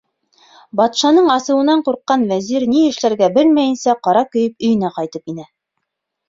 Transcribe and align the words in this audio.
Батшаның 0.79 1.27
асыуынан 1.33 1.83
ҡурҡҡан 1.89 2.23
вәзир, 2.31 2.65
ни 2.71 2.81
эшләргә 2.93 3.29
белмәйенсә, 3.37 3.95
ҡара 4.09 4.25
көйөп 4.33 4.67
өйөнә 4.71 4.93
ҡайтып 4.99 5.33
инә. 5.35 5.47